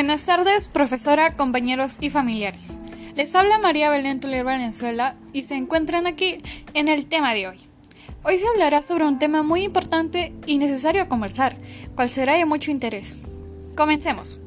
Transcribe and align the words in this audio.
Buenas 0.00 0.24
tardes, 0.24 0.68
profesora, 0.68 1.36
compañeros 1.36 1.98
y 2.00 2.08
familiares. 2.08 2.78
Les 3.16 3.34
habla 3.34 3.58
María 3.58 3.90
Belén 3.90 4.18
Tuler 4.18 4.44
Valenzuela 4.44 5.14
y 5.34 5.42
se 5.42 5.56
encuentran 5.56 6.06
aquí 6.06 6.38
en 6.72 6.88
el 6.88 7.04
tema 7.04 7.34
de 7.34 7.48
hoy. 7.48 7.58
Hoy 8.24 8.38
se 8.38 8.48
hablará 8.48 8.80
sobre 8.80 9.04
un 9.04 9.18
tema 9.18 9.42
muy 9.42 9.62
importante 9.62 10.32
y 10.46 10.56
necesario 10.56 11.06
conversar, 11.06 11.58
cual 11.96 12.08
será 12.08 12.32
de 12.32 12.46
mucho 12.46 12.70
interés. 12.70 13.18
Comencemos. 13.76 14.40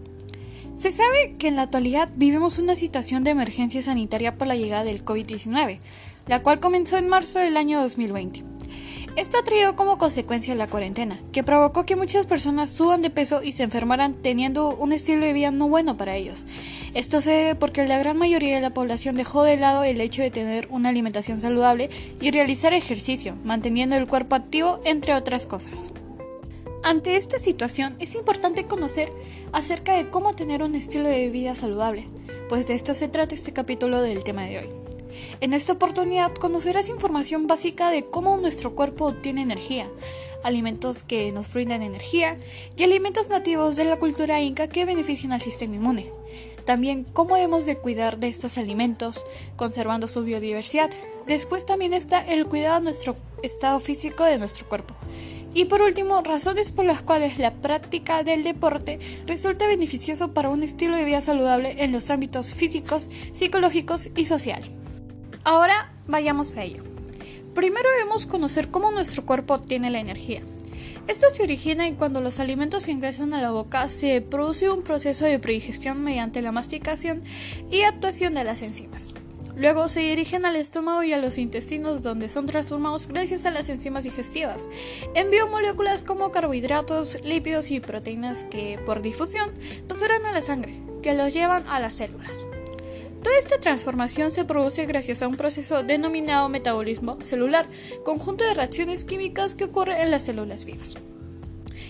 Se 0.80 0.92
sabe 0.92 1.36
que 1.38 1.50
en 1.50 1.56
la 1.56 1.62
actualidad 1.62 2.10
vivimos 2.16 2.58
una 2.58 2.76
situación 2.76 3.24
de 3.24 3.30
emergencia 3.30 3.84
sanitaria 3.84 4.40
por 4.40 4.48
la 4.48 4.56
llegada 4.56 4.86
del 4.86 5.06
COVID-19, 5.06 5.82
la 6.26 6.42
cual 6.42 6.62
comenzó 6.62 6.98
en 6.98 7.08
marzo 7.08 7.38
del 7.38 7.58
año 7.58 7.80
2020. 7.80 8.53
Esto 9.16 9.38
ha 9.38 9.44
traído 9.44 9.76
como 9.76 10.00
consecuencia 10.00 10.56
la 10.56 10.66
cuarentena, 10.66 11.20
que 11.32 11.44
provocó 11.44 11.86
que 11.86 11.96
muchas 11.96 12.26
personas 12.26 12.72
suban 12.72 13.04
de 13.04 13.12
peso 13.12 13.44
y 13.44 13.52
se 13.52 13.62
enfermaran 13.62 14.16
teniendo 14.16 14.76
un 14.76 14.92
estilo 14.92 15.24
de 15.24 15.34
vida 15.34 15.52
no 15.52 15.68
bueno 15.68 15.98
para 15.98 16.16
ellos. 16.16 16.48
Esto 16.96 17.22
se 17.22 17.30
debe 17.30 17.56
porque 17.56 17.86
la 17.86 18.00
gran 18.00 18.18
mayoría 18.18 18.56
de 18.56 18.62
la 18.62 18.74
población 18.74 19.16
dejó 19.16 19.44
de 19.44 19.58
lado 19.58 19.84
el 19.84 20.02
hecho 20.02 20.24
de 20.24 20.32
tener 20.32 20.68
una 20.72 20.90
alimentación 20.90 21.40
saludable 21.40 21.92
y 22.22 22.32
realizar 22.32 22.74
ejercicio, 22.74 23.36
manteniendo 23.44 23.96
el 23.96 24.08
cuerpo 24.08 24.34
activo, 24.34 24.80
entre 24.84 25.14
otras 25.14 25.46
cosas. 25.46 25.94
Ante 26.84 27.16
esta 27.16 27.38
situación 27.38 27.96
es 28.00 28.16
importante 28.16 28.66
conocer 28.66 29.10
acerca 29.52 29.96
de 29.96 30.10
cómo 30.10 30.34
tener 30.34 30.64
un 30.64 30.74
estilo 30.74 31.08
de 31.08 31.30
vida 31.30 31.54
saludable, 31.54 32.08
pues 32.50 32.66
de 32.66 32.74
esto 32.74 32.96
se 32.96 33.10
trata 33.10 33.36
este 33.36 33.54
capítulo 33.54 34.02
del 34.02 34.24
tema 34.24 34.46
de 34.46 34.58
hoy. 34.58 34.83
En 35.42 35.54
esta 35.54 35.74
oportunidad 35.74 36.34
conocerás 36.34 36.90
información 36.90 37.48
básica 37.48 37.90
de 37.92 38.06
cómo 38.06 38.38
nuestro 38.38 38.76
cuerpo 38.76 39.06
obtiene 39.06 39.42
energía, 39.42 39.90
alimentos 40.44 41.04
que 41.04 41.32
nos 41.32 41.52
brindan 41.52 41.82
energía 41.82 42.38
y 42.76 42.84
alimentos 42.84 43.30
nativos 43.30 43.76
de 43.76 43.86
la 43.86 43.98
cultura 43.98 44.42
inca 44.42 44.68
que 44.68 44.86
benefician 44.86 45.34
al 45.34 45.42
sistema 45.42 45.76
inmune. 45.76 46.12
También 46.66 47.04
cómo 47.04 47.36
hemos 47.38 47.66
de 47.66 47.78
cuidar 47.78 48.18
de 48.20 48.28
estos 48.28 48.58
alimentos, 48.58 49.26
conservando 49.56 50.08
su 50.08 50.24
biodiversidad. 50.24 50.92
Después 51.28 51.66
también 51.66 51.94
está 51.94 52.22
el 52.22 52.46
cuidado 52.46 52.78
de 52.80 52.84
nuestro 52.86 53.16
estado 53.42 53.80
físico 53.80 54.24
de 54.24 54.38
nuestro 54.38 54.68
cuerpo. 54.68 54.96
Y 55.54 55.66
por 55.66 55.82
último, 55.82 56.22
razones 56.24 56.72
por 56.72 56.86
las 56.86 57.02
cuales 57.02 57.38
la 57.38 57.54
práctica 57.54 58.24
del 58.24 58.44
deporte 58.44 59.00
resulta 59.28 59.68
beneficioso 59.68 60.34
para 60.34 60.50
un 60.50 60.64
estilo 60.64 60.98
de 60.98 61.06
vida 61.06 61.22
saludable 61.22 61.76
en 61.84 61.92
los 61.92 62.10
ámbitos 62.10 62.54
físicos, 62.54 63.10
psicológicos 63.34 64.10
y 64.16 64.26
social. 64.26 64.64
Ahora 65.44 65.92
vayamos 66.08 66.56
a 66.56 66.64
ello. 66.64 66.84
Primero 67.54 67.90
debemos 67.98 68.26
conocer 68.26 68.70
cómo 68.70 68.92
nuestro 68.92 69.26
cuerpo 69.26 69.54
obtiene 69.54 69.90
la 69.90 70.00
energía. 70.00 70.42
Esto 71.08 71.28
se 71.34 71.44
origina 71.44 71.86
en 71.86 71.96
cuando 71.96 72.22
los 72.22 72.40
alimentos 72.40 72.88
ingresan 72.88 73.34
a 73.34 73.42
la 73.42 73.52
boca 73.52 73.90
se 73.90 74.22
produce 74.22 74.70
un 74.70 74.84
proceso 74.84 75.26
de 75.26 75.40
predigestión 75.40 76.02
mediante 76.02 76.42
la 76.42 76.54
masticación 76.54 77.24
y 77.70 77.82
actuación 77.82 78.36
de 78.36 78.46
las 78.46 78.62
enzimas. 78.62 79.14
Luego 79.56 79.90
se 79.90 80.00
dirigen 80.00 80.46
al 80.46 80.56
estómago 80.56 81.04
y 81.04 81.14
a 81.14 81.18
los 81.18 81.38
intestinos 81.38 82.02
donde 82.02 82.30
son 82.30 82.48
transformados 82.48 83.08
gracias 83.08 83.46
a 83.46 83.52
las 83.52 83.70
enzimas 83.70 84.06
digestivas 84.06 84.70
en 85.14 85.30
biomoléculas 85.30 86.06
como 86.06 86.32
carbohidratos, 86.32 87.22
lípidos 87.24 87.70
y 87.70 87.82
proteínas 87.82 88.46
que 88.46 88.80
por 88.86 89.02
difusión 89.02 89.52
pasarán 89.88 90.26
a 90.26 90.32
la 90.32 90.42
sangre, 90.42 90.82
que 91.04 91.14
los 91.14 91.34
llevan 91.34 91.68
a 91.68 91.80
las 91.80 91.96
células. 91.96 92.46
Toda 93.24 93.40
esta 93.40 93.58
transformación 93.58 94.34
se 94.34 94.44
produce 94.44 94.86
gracias 94.86 95.22
a 95.22 95.30
un 95.30 95.38
proceso 95.38 95.82
denominado 95.82 96.50
metabolismo 96.50 97.22
celular, 97.22 97.68
conjunto 98.04 98.44
de 98.44 98.54
reacciones 98.54 99.06
químicas 99.06 99.56
que 99.56 99.64
ocurre 99.64 100.04
en 100.04 100.12
las 100.12 100.24
células 100.24 100.66
vivas. 100.66 100.98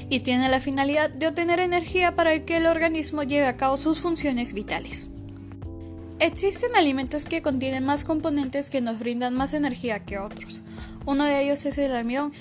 Y 0.09 0.19
tiene 0.19 0.47
la 0.47 0.59
finalidad 0.59 1.09
de 1.09 1.27
obtener 1.27 1.59
energía 1.59 2.15
para 2.15 2.45
que 2.45 2.57
el 2.57 2.67
organismo 2.67 3.23
lleve 3.23 3.47
a 3.47 3.57
cabo 3.57 3.77
sus 3.77 3.99
funciones 3.99 4.53
vitales. 4.53 5.09
Existen 6.19 6.75
alimentos 6.75 7.25
que 7.25 7.41
contienen 7.41 7.83
más 7.83 8.03
componentes 8.03 8.69
que 8.69 8.81
nos 8.81 8.99
brindan 8.99 9.33
más 9.33 9.55
energía 9.55 10.05
que 10.05 10.19
otros. 10.19 10.61
Uno 11.05 11.25
de 11.25 11.43
ellos 11.43 11.65
es 11.65 11.79
el 11.79 11.95
almidón, 11.95 12.31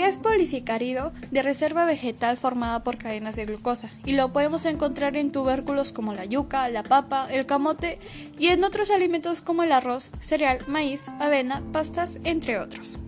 que 0.00 0.06
es 0.06 0.16
polisacárido 0.16 1.12
de 1.30 1.42
reserva 1.42 1.84
vegetal 1.84 2.38
formada 2.38 2.82
por 2.82 2.96
cadenas 2.96 3.36
de 3.36 3.44
glucosa, 3.44 3.90
y 4.06 4.12
lo 4.12 4.32
podemos 4.32 4.64
encontrar 4.64 5.14
en 5.14 5.30
tubérculos 5.30 5.92
como 5.92 6.14
la 6.14 6.24
yuca, 6.24 6.70
la 6.70 6.82
papa, 6.82 7.28
el 7.30 7.44
camote 7.44 7.98
y 8.38 8.46
en 8.46 8.64
otros 8.64 8.90
alimentos 8.90 9.42
como 9.42 9.62
el 9.62 9.72
arroz, 9.72 10.10
cereal, 10.18 10.60
maíz, 10.66 11.10
avena, 11.18 11.62
pastas, 11.70 12.18
entre 12.24 12.58
otros. 12.58 12.98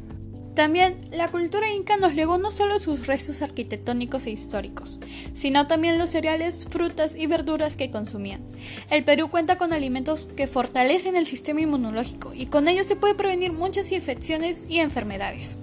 También 0.54 1.00
la 1.12 1.28
cultura 1.28 1.72
inca 1.72 1.96
nos 1.96 2.14
legó 2.14 2.36
no 2.36 2.50
solo 2.50 2.78
sus 2.78 3.06
restos 3.06 3.40
arquitectónicos 3.40 4.26
e 4.26 4.30
históricos, 4.30 5.00
sino 5.32 5.66
también 5.66 5.96
los 5.96 6.10
cereales, 6.10 6.66
frutas 6.68 7.16
y 7.16 7.26
verduras 7.26 7.76
que 7.76 7.90
consumían. 7.90 8.42
El 8.90 9.02
Perú 9.02 9.30
cuenta 9.30 9.56
con 9.56 9.72
alimentos 9.72 10.28
que 10.36 10.46
fortalecen 10.46 11.16
el 11.16 11.26
sistema 11.26 11.62
inmunológico 11.62 12.34
y 12.34 12.46
con 12.46 12.68
ellos 12.68 12.86
se 12.86 12.96
puede 12.96 13.14
prevenir 13.14 13.54
muchas 13.54 13.92
infecciones 13.92 14.66
y 14.68 14.80
enfermedades. 14.80 15.56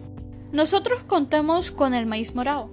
Nosotros 0.52 1.04
contamos 1.04 1.70
con 1.70 1.94
el 1.94 2.08
maíz 2.08 2.34
morado, 2.34 2.72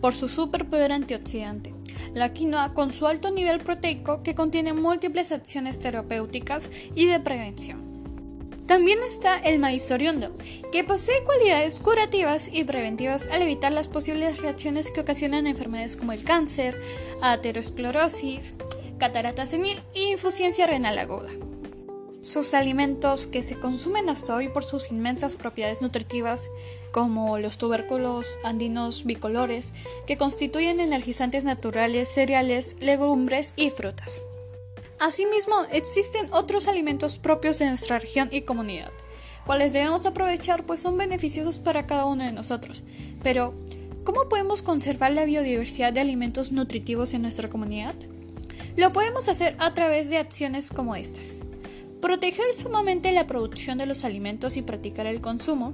por 0.00 0.14
su 0.14 0.28
superpoder 0.28 0.92
antioxidante, 0.92 1.74
la 2.14 2.32
quinoa 2.32 2.72
con 2.72 2.92
su 2.92 3.06
alto 3.06 3.30
nivel 3.30 3.60
proteico 3.60 4.22
que 4.22 4.34
contiene 4.34 4.72
múltiples 4.72 5.30
acciones 5.30 5.78
terapéuticas 5.78 6.70
y 6.94 7.06
de 7.06 7.20
prevención. 7.20 7.92
También 8.66 8.98
está 9.06 9.36
el 9.38 9.58
maíz 9.58 9.90
oriundo, 9.90 10.36
que 10.72 10.84
posee 10.84 11.22
cualidades 11.24 11.78
curativas 11.80 12.48
y 12.50 12.64
preventivas 12.64 13.28
al 13.30 13.42
evitar 13.42 13.72
las 13.72 13.88
posibles 13.88 14.40
reacciones 14.40 14.90
que 14.90 15.00
ocasionan 15.00 15.46
enfermedades 15.46 15.96
como 15.98 16.12
el 16.12 16.24
cáncer, 16.24 16.80
aterosclerosis, 17.20 18.54
catarata 18.98 19.44
senil 19.44 19.82
y 19.94 20.12
insuficiencia 20.12 20.66
renal 20.66 20.98
aguda. 20.98 21.28
Sus 22.22 22.54
alimentos 22.54 23.26
que 23.26 23.42
se 23.42 23.58
consumen 23.58 24.08
hasta 24.08 24.36
hoy 24.36 24.48
por 24.48 24.62
sus 24.62 24.92
inmensas 24.92 25.34
propiedades 25.34 25.82
nutritivas, 25.82 26.50
como 26.92 27.36
los 27.40 27.58
tubérculos 27.58 28.38
andinos 28.44 29.04
bicolores, 29.04 29.72
que 30.06 30.16
constituyen 30.16 30.78
energizantes 30.78 31.42
naturales, 31.42 32.08
cereales, 32.08 32.76
legumbres 32.78 33.54
y 33.56 33.70
frutas. 33.70 34.22
Asimismo, 35.00 35.66
existen 35.72 36.32
otros 36.32 36.68
alimentos 36.68 37.18
propios 37.18 37.58
de 37.58 37.66
nuestra 37.66 37.98
región 37.98 38.28
y 38.30 38.42
comunidad, 38.42 38.92
cuales 39.44 39.72
debemos 39.72 40.06
aprovechar 40.06 40.64
pues 40.64 40.78
son 40.78 40.96
beneficiosos 40.96 41.58
para 41.58 41.88
cada 41.88 42.04
uno 42.04 42.22
de 42.22 42.30
nosotros. 42.30 42.84
Pero, 43.24 43.52
¿cómo 44.04 44.28
podemos 44.28 44.62
conservar 44.62 45.10
la 45.10 45.24
biodiversidad 45.24 45.92
de 45.92 46.00
alimentos 46.00 46.52
nutritivos 46.52 47.14
en 47.14 47.22
nuestra 47.22 47.50
comunidad? 47.50 47.96
Lo 48.76 48.92
podemos 48.92 49.28
hacer 49.28 49.56
a 49.58 49.74
través 49.74 50.08
de 50.08 50.18
acciones 50.18 50.70
como 50.70 50.94
estas. 50.94 51.40
Proteger 52.02 52.52
sumamente 52.52 53.12
la 53.12 53.28
producción 53.28 53.78
de 53.78 53.86
los 53.86 54.04
alimentos 54.04 54.56
y 54.56 54.62
practicar 54.62 55.06
el 55.06 55.20
consumo. 55.20 55.72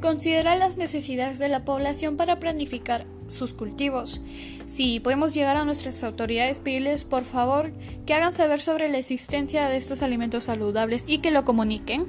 Considerar 0.00 0.56
las 0.56 0.78
necesidades 0.78 1.38
de 1.38 1.50
la 1.50 1.66
población 1.66 2.16
para 2.16 2.40
planificar 2.40 3.04
sus 3.28 3.52
cultivos. 3.52 4.22
Si 4.64 5.00
podemos 5.00 5.34
llegar 5.34 5.58
a 5.58 5.66
nuestras 5.66 6.02
autoridades, 6.02 6.60
pedirles 6.60 7.04
por 7.04 7.24
favor 7.24 7.72
que 8.06 8.14
hagan 8.14 8.32
saber 8.32 8.62
sobre 8.62 8.88
la 8.88 8.96
existencia 8.96 9.68
de 9.68 9.76
estos 9.76 10.00
alimentos 10.00 10.44
saludables 10.44 11.04
y 11.06 11.18
que 11.18 11.30
lo 11.30 11.44
comuniquen. 11.44 12.06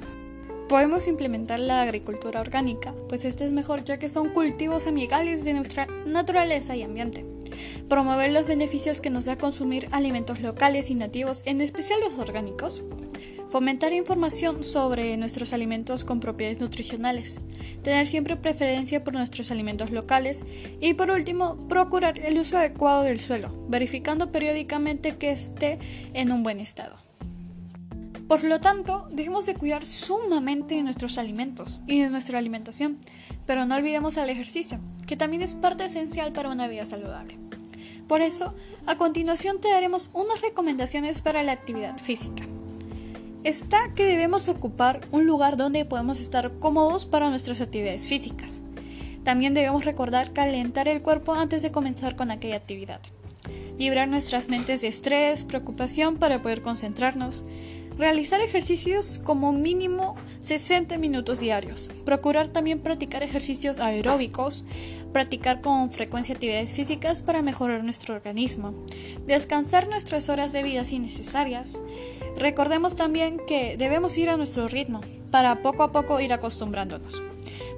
Podemos 0.70 1.06
implementar 1.06 1.60
la 1.60 1.82
agricultura 1.82 2.40
orgánica, 2.40 2.94
pues 3.10 3.26
este 3.26 3.44
es 3.44 3.52
mejor 3.52 3.84
ya 3.84 3.98
que 3.98 4.08
son 4.08 4.30
cultivos 4.30 4.86
amigables 4.86 5.44
de 5.44 5.52
nuestra 5.52 5.86
naturaleza 6.06 6.74
y 6.74 6.84
ambiente. 6.84 7.26
Promover 7.90 8.32
los 8.32 8.46
beneficios 8.46 9.02
que 9.02 9.10
nos 9.10 9.26
da 9.26 9.36
consumir 9.36 9.88
alimentos 9.90 10.40
locales 10.40 10.88
y 10.88 10.94
nativos, 10.94 11.42
en 11.44 11.60
especial 11.60 12.00
los 12.00 12.18
orgánicos. 12.18 12.82
Fomentar 13.52 13.92
información 13.92 14.64
sobre 14.64 15.14
nuestros 15.18 15.52
alimentos 15.52 16.04
con 16.04 16.20
propiedades 16.20 16.58
nutricionales. 16.58 17.38
Tener 17.82 18.06
siempre 18.06 18.38
preferencia 18.38 19.04
por 19.04 19.12
nuestros 19.12 19.50
alimentos 19.50 19.90
locales. 19.90 20.42
Y 20.80 20.94
por 20.94 21.10
último, 21.10 21.68
procurar 21.68 22.18
el 22.18 22.38
uso 22.38 22.56
adecuado 22.56 23.02
del 23.02 23.20
suelo, 23.20 23.54
verificando 23.68 24.32
periódicamente 24.32 25.18
que 25.18 25.32
esté 25.32 25.78
en 26.14 26.32
un 26.32 26.42
buen 26.42 26.60
estado. 26.60 26.96
Por 28.26 28.42
lo 28.42 28.58
tanto, 28.62 29.06
debemos 29.12 29.44
de 29.44 29.54
cuidar 29.54 29.84
sumamente 29.84 30.76
de 30.76 30.82
nuestros 30.82 31.18
alimentos 31.18 31.82
y 31.86 32.00
de 32.00 32.08
nuestra 32.08 32.38
alimentación, 32.38 33.00
pero 33.44 33.66
no 33.66 33.74
olvidemos 33.74 34.16
el 34.16 34.30
ejercicio, 34.30 34.80
que 35.06 35.18
también 35.18 35.42
es 35.42 35.54
parte 35.54 35.84
esencial 35.84 36.32
para 36.32 36.48
una 36.48 36.68
vida 36.68 36.86
saludable. 36.86 37.36
Por 38.08 38.22
eso, 38.22 38.54
a 38.86 38.96
continuación 38.96 39.60
te 39.60 39.68
daremos 39.68 40.08
unas 40.14 40.40
recomendaciones 40.40 41.20
para 41.20 41.42
la 41.42 41.52
actividad 41.52 41.98
física 41.98 42.46
está 43.44 43.92
que 43.94 44.04
debemos 44.04 44.48
ocupar 44.48 45.00
un 45.10 45.26
lugar 45.26 45.56
donde 45.56 45.84
podemos 45.84 46.20
estar 46.20 46.52
cómodos 46.58 47.06
para 47.06 47.28
nuestras 47.28 47.60
actividades 47.60 48.08
físicas. 48.08 48.62
También 49.24 49.54
debemos 49.54 49.84
recordar 49.84 50.32
calentar 50.32 50.88
el 50.88 51.02
cuerpo 51.02 51.34
antes 51.34 51.62
de 51.62 51.72
comenzar 51.72 52.16
con 52.16 52.30
aquella 52.30 52.56
actividad. 52.56 53.00
Librar 53.78 54.08
nuestras 54.08 54.48
mentes 54.48 54.80
de 54.80 54.88
estrés, 54.88 55.44
preocupación 55.44 56.16
para 56.16 56.42
poder 56.42 56.62
concentrarnos. 56.62 57.42
Realizar 57.98 58.40
ejercicios 58.40 59.18
como 59.18 59.52
mínimo 59.52 60.14
60 60.42 60.98
minutos 60.98 61.38
diarios. 61.38 61.88
Procurar 62.04 62.48
también 62.48 62.80
practicar 62.80 63.22
ejercicios 63.22 63.78
aeróbicos, 63.80 64.64
practicar 65.12 65.60
con 65.60 65.90
frecuencia 65.90 66.34
actividades 66.34 66.74
físicas 66.74 67.22
para 67.22 67.42
mejorar 67.42 67.84
nuestro 67.84 68.14
organismo, 68.14 68.74
descansar 69.26 69.88
nuestras 69.88 70.28
horas 70.28 70.52
de 70.52 70.64
vida 70.64 70.84
si 70.84 70.98
necesarias. 70.98 71.80
Recordemos 72.36 72.96
también 72.96 73.40
que 73.46 73.76
debemos 73.76 74.18
ir 74.18 74.30
a 74.30 74.36
nuestro 74.36 74.66
ritmo 74.66 75.00
para 75.30 75.62
poco 75.62 75.84
a 75.84 75.92
poco 75.92 76.20
ir 76.20 76.32
acostumbrándonos. 76.32 77.22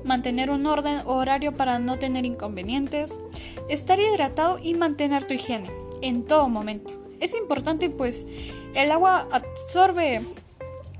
Mantener 0.02 0.50
un 0.50 0.66
orden 0.66 1.00
horario 1.06 1.56
para 1.56 1.78
no 1.78 1.98
tener 1.98 2.24
inconvenientes, 2.24 3.20
estar 3.68 4.00
hidratado 4.00 4.58
y 4.58 4.74
mantener 4.74 5.26
tu 5.26 5.34
higiene 5.34 5.68
en 6.00 6.24
todo 6.24 6.48
momento. 6.48 6.92
Es 7.20 7.34
importante 7.34 7.90
pues 7.90 8.26
el 8.74 8.90
agua 8.90 9.28
absorbe 9.30 10.22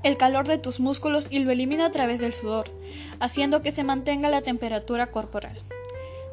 el 0.05 0.17
calor 0.17 0.47
de 0.47 0.59
tus 0.59 0.79
músculos 0.79 1.27
y 1.31 1.39
lo 1.39 1.49
elimina 1.49 1.87
a 1.87 1.91
través 1.91 2.19
del 2.19 2.31
sudor, 2.31 2.69
haciendo 3.19 3.63
que 3.63 3.71
se 3.71 3.83
mantenga 3.83 4.29
la 4.29 4.41
temperatura 4.41 5.07
corporal. 5.07 5.59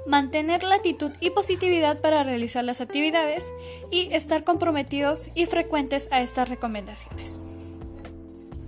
Mantener 0.06 0.62
la 0.62 0.74
actitud 0.74 1.10
y 1.20 1.30
positividad 1.30 2.00
para 2.00 2.22
realizar 2.22 2.64
las 2.64 2.82
actividades 2.82 3.44
y 3.90 4.14
estar 4.14 4.44
comprometidos 4.44 5.30
y 5.34 5.46
frecuentes 5.46 6.08
a 6.10 6.20
estas 6.20 6.50
recomendaciones. 6.50 7.40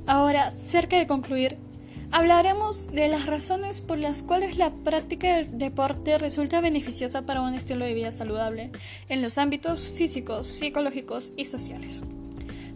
Ahora, 0.06 0.50
cerca 0.52 0.96
de 0.96 1.06
concluir, 1.06 1.58
hablaremos 2.10 2.90
de 2.90 3.08
las 3.08 3.26
razones 3.26 3.82
por 3.82 3.98
las 3.98 4.22
cuales 4.22 4.56
la 4.56 4.70
práctica 4.70 5.36
del 5.36 5.58
deporte 5.58 6.16
resulta 6.16 6.62
beneficiosa 6.62 7.26
para 7.26 7.42
un 7.42 7.52
estilo 7.52 7.84
de 7.84 7.92
vida 7.92 8.12
saludable 8.12 8.70
en 9.10 9.20
los 9.20 9.36
ámbitos 9.36 9.90
físicos, 9.90 10.46
psicológicos 10.46 11.34
y 11.36 11.44
sociales. 11.44 12.04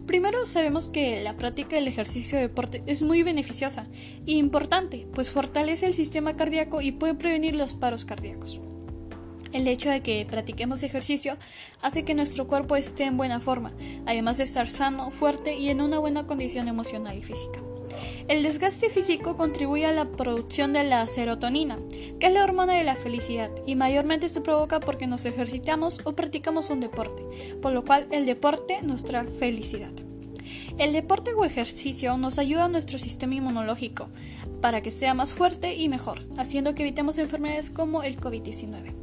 Primero 0.09 0.47
sabemos 0.47 0.89
que 0.89 1.21
la 1.21 1.37
práctica 1.37 1.75
del 1.75 1.87
ejercicio 1.87 2.39
de 2.39 2.47
deporte 2.47 2.81
es 2.87 3.03
muy 3.03 3.21
beneficiosa 3.21 3.85
e 4.25 4.31
importante, 4.31 5.05
pues 5.13 5.29
fortalece 5.29 5.85
el 5.85 5.93
sistema 5.93 6.35
cardíaco 6.35 6.81
y 6.81 6.91
puede 6.91 7.13
prevenir 7.13 7.53
los 7.53 7.75
paros 7.75 8.05
cardíacos. 8.05 8.59
El 9.53 9.67
hecho 9.67 9.91
de 9.91 10.01
que 10.01 10.25
practiquemos 10.27 10.81
ejercicio 10.81 11.37
hace 11.83 12.05
que 12.05 12.15
nuestro 12.15 12.47
cuerpo 12.47 12.75
esté 12.75 13.03
en 13.03 13.17
buena 13.17 13.39
forma, 13.39 13.71
además 14.07 14.39
de 14.39 14.45
estar 14.45 14.67
sano, 14.67 15.11
fuerte 15.11 15.59
y 15.59 15.69
en 15.69 15.79
una 15.79 15.99
buena 15.99 16.25
condición 16.25 16.67
emocional 16.67 17.15
y 17.15 17.21
física. 17.21 17.61
El 18.27 18.43
desgaste 18.43 18.89
físico 18.89 19.37
contribuye 19.37 19.85
a 19.85 19.91
la 19.91 20.05
producción 20.05 20.73
de 20.73 20.83
la 20.83 21.05
serotonina, 21.07 21.79
que 22.19 22.27
es 22.27 22.33
la 22.33 22.43
hormona 22.43 22.73
de 22.73 22.83
la 22.83 22.95
felicidad, 22.95 23.49
y 23.65 23.75
mayormente 23.75 24.29
se 24.29 24.41
provoca 24.41 24.79
porque 24.79 25.07
nos 25.07 25.25
ejercitamos 25.25 26.01
o 26.03 26.13
practicamos 26.13 26.69
un 26.69 26.79
deporte, 26.79 27.23
por 27.61 27.73
lo 27.73 27.83
cual 27.83 28.07
el 28.11 28.25
deporte 28.25 28.81
nos 28.81 29.03
trae 29.03 29.27
felicidad. 29.27 29.91
El 30.77 30.93
deporte 30.93 31.33
o 31.33 31.43
ejercicio 31.43 32.17
nos 32.17 32.39
ayuda 32.39 32.65
a 32.65 32.69
nuestro 32.69 32.97
sistema 32.97 33.35
inmunológico 33.35 34.07
para 34.61 34.81
que 34.81 34.91
sea 34.91 35.13
más 35.13 35.33
fuerte 35.33 35.75
y 35.75 35.89
mejor, 35.89 36.25
haciendo 36.37 36.73
que 36.73 36.83
evitemos 36.83 37.17
enfermedades 37.17 37.69
como 37.69 38.03
el 38.03 38.19
COVID-19. 38.19 38.93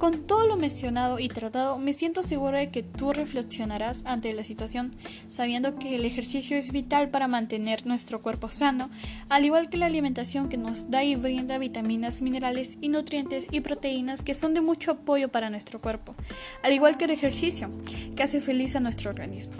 Con 0.00 0.22
todo 0.22 0.46
lo 0.46 0.56
mencionado 0.56 1.18
y 1.18 1.28
tratado, 1.28 1.78
me 1.78 1.92
siento 1.92 2.22
seguro 2.22 2.56
de 2.56 2.70
que 2.70 2.82
tú 2.82 3.12
reflexionarás 3.12 4.00
ante 4.06 4.32
la 4.32 4.44
situación, 4.44 4.94
sabiendo 5.28 5.78
que 5.78 5.94
el 5.94 6.06
ejercicio 6.06 6.56
es 6.56 6.72
vital 6.72 7.10
para 7.10 7.28
mantener 7.28 7.86
nuestro 7.86 8.22
cuerpo 8.22 8.48
sano, 8.48 8.88
al 9.28 9.44
igual 9.44 9.68
que 9.68 9.76
la 9.76 9.84
alimentación 9.84 10.48
que 10.48 10.56
nos 10.56 10.90
da 10.90 11.04
y 11.04 11.16
brinda 11.16 11.58
vitaminas, 11.58 12.22
minerales 12.22 12.78
y 12.80 12.88
nutrientes 12.88 13.46
y 13.50 13.60
proteínas 13.60 14.22
que 14.22 14.32
son 14.32 14.54
de 14.54 14.62
mucho 14.62 14.92
apoyo 14.92 15.28
para 15.28 15.50
nuestro 15.50 15.82
cuerpo, 15.82 16.14
al 16.62 16.72
igual 16.72 16.96
que 16.96 17.04
el 17.04 17.10
ejercicio, 17.10 17.68
que 18.16 18.22
hace 18.22 18.40
feliz 18.40 18.76
a 18.76 18.80
nuestro 18.80 19.10
organismo. 19.10 19.52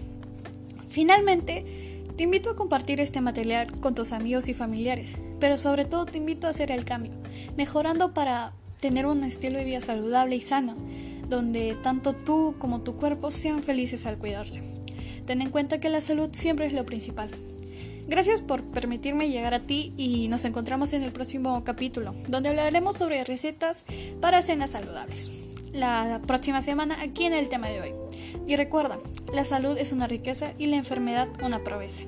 Finalmente, 0.89 2.01
te 2.17 2.25
invito 2.25 2.49
a 2.49 2.57
compartir 2.57 2.99
este 3.03 3.21
material 3.21 3.79
con 3.81 3.95
tus 3.95 4.13
amigos 4.13 4.49
y 4.49 4.55
familiares, 4.55 5.19
pero 5.39 5.59
sobre 5.59 5.85
todo 5.85 6.07
te 6.07 6.17
invito 6.17 6.47
a 6.47 6.51
hacer 6.51 6.71
el 6.71 6.87
cambio, 6.87 7.13
mejorando 7.59 8.15
para 8.15 8.55
tener 8.81 9.07
un 9.07 9.25
estilo 9.25 9.59
de 9.59 9.65
vida 9.65 9.81
saludable 9.81 10.37
y 10.37 10.41
sano, 10.41 10.77
donde 11.29 11.77
tanto 11.83 12.15
tú 12.15 12.55
como 12.59 12.81
tu 12.81 12.97
cuerpo 12.97 13.31
sean 13.31 13.63
felices 13.63 14.07
al 14.07 14.19
cuidarse. 14.19 14.63
Ten 15.27 15.43
en 15.43 15.51
cuenta 15.51 15.79
que 15.79 15.89
la 15.89 16.01
salud 16.01 16.31
siempre 16.33 16.67
es 16.67 16.73
lo 16.73 16.85
principal. 16.85 17.31
Gracias 18.09 18.41
por 18.41 18.65
permitirme 18.65 19.29
llegar 19.29 19.55
a 19.55 19.61
ti 19.61 19.93
y 19.97 20.27
nos 20.29 20.45
encontramos 20.45 20.93
en 20.95 21.05
el 21.05 21.13
próximo 21.13 21.63
capítulo, 21.63 22.15
donde 22.27 22.49
hablaremos 22.49 22.97
sobre 22.97 23.23
recetas 23.23 23.85
para 24.21 24.43
cenas 24.43 24.71
saludables. 24.71 25.31
La 25.73 26.21
próxima 26.27 26.63
semana 26.63 27.01
aquí 27.01 27.27
en 27.27 27.35
el 27.35 27.49
tema 27.49 27.69
de 27.69 27.81
hoy. 27.81 27.93
Y 28.49 28.57
recuerda, 28.57 28.99
la 29.33 29.45
salud 29.45 29.79
es 29.79 29.93
una 29.93 30.09
riqueza 30.09 30.55
y 30.59 30.67
la 30.67 30.77
enfermedad 30.77 31.29
una 31.45 31.63
proveza. 31.63 32.03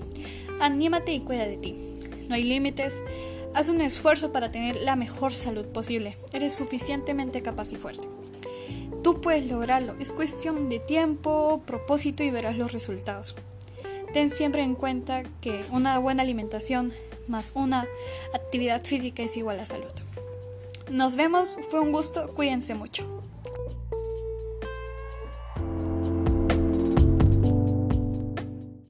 Anímate 0.61 1.13
y 1.13 1.21
cuida 1.21 1.47
de 1.47 1.59
ti. 1.59 1.77
No 2.29 2.35
hay 2.35 2.43
límites, 2.43 3.01
Haz 3.55 3.69
un 3.69 3.83
esfuerzo 3.83 4.33
para 4.33 4.51
tener 4.51 4.77
la 4.77 4.97
mejor 4.97 5.35
salud 5.35 5.67
posible. 5.67 6.17
Eres 6.33 6.55
suficientemente 6.55 7.43
capaz 7.43 7.73
y 7.73 7.77
fuerte. 7.77 8.09
Tú 9.03 9.21
puedes 9.21 9.47
lograrlo. 9.47 9.95
Es 10.01 10.13
cuestión 10.13 10.71
de 10.71 10.79
tiempo, 10.79 11.63
propósito 11.67 12.23
y 12.23 12.31
verás 12.31 12.57
los 12.57 12.73
resultados. 12.73 13.35
Ten 14.15 14.31
siempre 14.31 14.63
en 14.63 14.75
cuenta 14.75 15.23
que 15.41 15.65
una 15.71 15.99
buena 15.99 16.23
alimentación 16.23 16.93
más 17.29 17.53
una 17.55 17.87
actividad 18.35 18.85
física 18.85 19.23
es 19.23 19.37
igual 19.37 19.61
a 19.61 19.67
salud. 19.67 19.93
Nos 20.91 21.15
vemos, 21.15 21.59
fue 21.71 21.81
un 21.81 21.93
gusto, 21.93 22.29
cuídense 22.35 22.75
mucho. 22.75 23.22